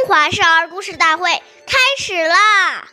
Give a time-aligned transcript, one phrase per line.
[0.00, 1.30] 中华少儿故事大会
[1.66, 2.88] 开始啦！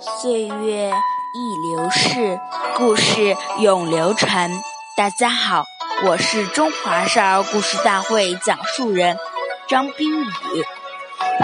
[0.00, 0.92] 岁月
[1.36, 2.40] 易流逝，
[2.74, 4.50] 故事永流传。
[4.96, 5.62] 大家好，
[6.04, 9.16] 我是中华少儿故事大会讲述人
[9.68, 10.64] 张冰雨。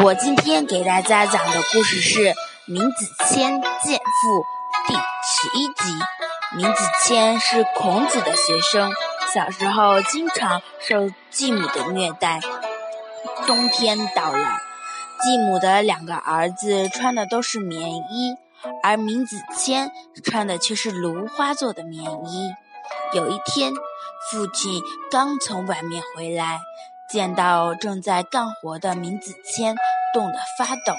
[0.03, 2.19] 我今天给大家讲的故事是
[2.67, 4.41] 《闵子骞见父》
[4.89, 6.20] 第十一集。
[6.57, 8.93] 闵子骞是孔子的学生，
[9.32, 12.40] 小时候经常受继母的虐待。
[13.46, 14.59] 冬天到了，
[15.23, 18.36] 继母的两个儿子穿的都是棉衣，
[18.82, 19.93] 而闵子骞
[20.25, 22.53] 穿的却是芦花做的棉衣。
[23.12, 23.73] 有一天，
[24.32, 26.59] 父亲刚从外面回来。
[27.09, 29.75] 见到正在干活的闵子骞，
[30.14, 30.95] 冻得发抖，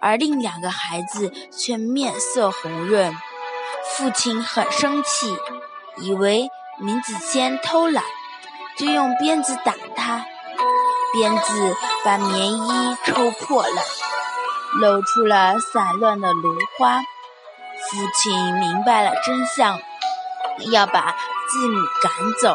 [0.00, 3.14] 而另两个孩子却面色红润。
[3.90, 5.36] 父亲很生气，
[5.98, 6.48] 以为
[6.80, 8.04] 闵子骞偷懒，
[8.76, 10.24] 就用鞭子打他。
[11.12, 13.82] 鞭子把棉衣抽破了，
[14.80, 16.98] 露出了散乱的芦花。
[16.98, 19.78] 父亲明白了真相，
[20.72, 21.16] 要把
[21.48, 22.54] 继母赶走。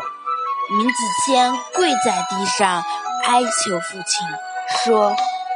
[0.78, 2.84] 闵子骞跪在地上
[3.25, 4.28] 哀求父亲，
[4.84, 5.16] 说：“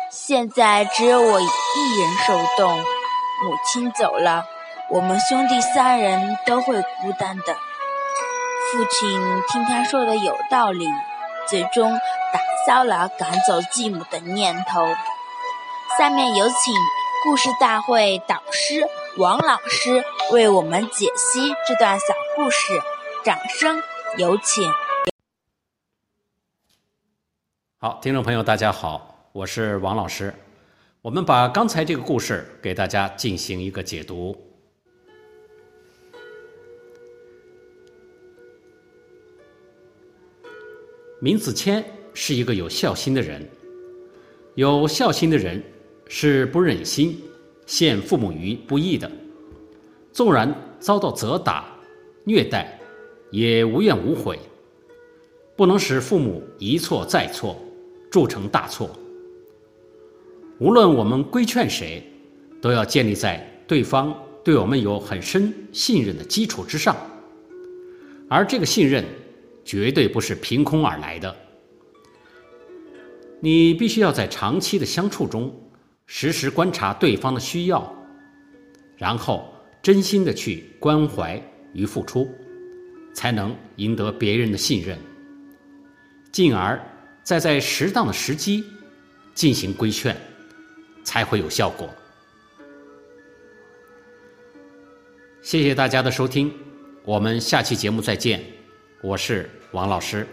[0.09, 4.45] 现在只有我一人受冻，母亲走了，
[4.91, 7.43] 我们兄弟三人都会孤单的。”
[8.71, 10.87] 父亲听他说的有道理，
[11.47, 14.87] 最终打消了赶走继母的念头。
[15.97, 16.73] 下面有请
[17.23, 22.81] 故事大会导师王老师为我们解析这段小故事，
[23.23, 23.81] 掌声
[24.17, 24.71] 有请。
[27.79, 30.33] 好，听众朋友，大家好，我是王老师。
[31.01, 34.54] 我们把刚才这个故事给大家进行一个解读。
[41.21, 43.47] 闵子骞是一个有孝心的人，
[44.55, 45.63] 有孝心的人
[46.07, 47.19] 是不忍心
[47.65, 49.11] 陷父母于不义的，
[50.11, 51.65] 纵然遭到责打、
[52.23, 52.79] 虐待，
[53.31, 54.39] 也无怨无悔，
[55.55, 57.59] 不能使父母一错再错。
[58.11, 58.89] 铸成大错。
[60.57, 62.01] 无论我们规劝谁，
[62.61, 66.95] 都要建立在对方对我们有很深信任的基础之上，
[68.29, 69.03] 而这个信任
[69.65, 71.35] 绝对不是凭空而来的。
[73.41, 75.53] 你必须要在长期的相处中，
[76.05, 77.93] 时时观察对方的需要，
[78.95, 81.41] 然后真心的去关怀
[81.73, 82.29] 与付出，
[83.13, 84.97] 才能赢得别人的信任，
[86.31, 86.81] 进而。
[87.23, 88.63] 再在适当的时机
[89.33, 90.15] 进行规劝，
[91.03, 91.89] 才会有效果。
[95.41, 96.53] 谢谢大家的收听，
[97.03, 98.45] 我们下期节目再见，
[99.05, 100.25] 我是王老师。